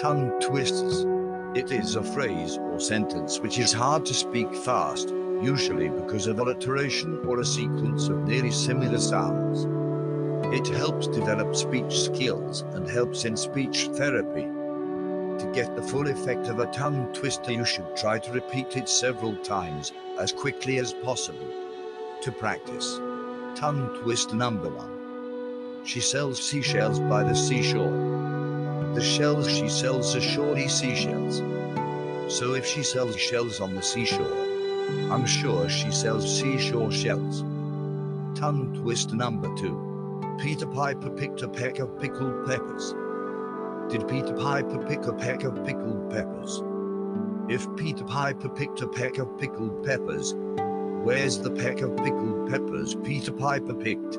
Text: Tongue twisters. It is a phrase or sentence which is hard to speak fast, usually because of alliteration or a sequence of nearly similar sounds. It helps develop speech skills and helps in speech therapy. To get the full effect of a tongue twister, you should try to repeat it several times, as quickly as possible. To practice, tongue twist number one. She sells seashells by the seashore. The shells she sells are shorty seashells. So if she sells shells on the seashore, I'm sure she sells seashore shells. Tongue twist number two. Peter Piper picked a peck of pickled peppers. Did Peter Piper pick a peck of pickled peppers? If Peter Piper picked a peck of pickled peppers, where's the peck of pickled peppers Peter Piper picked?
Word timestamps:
Tongue 0.00 0.38
twisters. 0.40 1.04
It 1.56 1.72
is 1.72 1.96
a 1.96 2.02
phrase 2.04 2.56
or 2.56 2.78
sentence 2.78 3.40
which 3.40 3.58
is 3.58 3.72
hard 3.72 4.06
to 4.06 4.14
speak 4.14 4.54
fast, 4.54 5.08
usually 5.42 5.88
because 5.88 6.28
of 6.28 6.38
alliteration 6.38 7.18
or 7.26 7.40
a 7.40 7.44
sequence 7.44 8.06
of 8.06 8.22
nearly 8.22 8.52
similar 8.52 9.00
sounds. 9.00 9.66
It 10.54 10.68
helps 10.76 11.08
develop 11.08 11.56
speech 11.56 11.98
skills 11.98 12.62
and 12.74 12.88
helps 12.88 13.24
in 13.24 13.36
speech 13.36 13.88
therapy. 13.94 14.42
To 14.42 15.50
get 15.52 15.74
the 15.74 15.82
full 15.82 16.06
effect 16.06 16.46
of 16.46 16.60
a 16.60 16.66
tongue 16.66 17.12
twister, 17.12 17.50
you 17.50 17.64
should 17.64 17.96
try 17.96 18.20
to 18.20 18.32
repeat 18.32 18.76
it 18.76 18.88
several 18.88 19.34
times, 19.38 19.92
as 20.20 20.30
quickly 20.30 20.78
as 20.78 20.92
possible. 20.92 21.48
To 22.22 22.30
practice, 22.30 22.98
tongue 23.56 23.98
twist 24.02 24.32
number 24.32 24.68
one. 24.68 25.82
She 25.84 26.00
sells 26.00 26.40
seashells 26.40 27.00
by 27.00 27.24
the 27.24 27.34
seashore. 27.34 28.17
The 28.94 29.02
shells 29.02 29.48
she 29.48 29.68
sells 29.68 30.16
are 30.16 30.20
shorty 30.20 30.68
seashells. 30.68 31.38
So 32.32 32.54
if 32.54 32.66
she 32.66 32.82
sells 32.82 33.16
shells 33.16 33.60
on 33.60 33.74
the 33.74 33.82
seashore, 33.82 34.46
I'm 35.10 35.26
sure 35.26 35.68
she 35.68 35.90
sells 35.90 36.40
seashore 36.40 36.90
shells. 36.90 37.42
Tongue 38.38 38.78
twist 38.82 39.12
number 39.12 39.54
two. 39.56 40.36
Peter 40.40 40.66
Piper 40.66 41.10
picked 41.10 41.42
a 41.42 41.48
peck 41.48 41.78
of 41.78 41.98
pickled 42.00 42.46
peppers. 42.46 42.94
Did 43.90 44.06
Peter 44.08 44.34
Piper 44.34 44.78
pick 44.86 45.06
a 45.06 45.12
peck 45.12 45.44
of 45.44 45.64
pickled 45.64 46.10
peppers? 46.10 46.62
If 47.48 47.66
Peter 47.76 48.04
Piper 48.04 48.48
picked 48.48 48.82
a 48.82 48.88
peck 48.88 49.18
of 49.18 49.38
pickled 49.38 49.84
peppers, 49.84 50.34
where's 51.02 51.38
the 51.38 51.50
peck 51.50 51.80
of 51.80 51.96
pickled 51.96 52.50
peppers 52.50 52.94
Peter 52.94 53.32
Piper 53.32 53.74
picked? 53.74 54.18